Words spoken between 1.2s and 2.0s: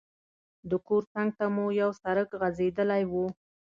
ته مو یو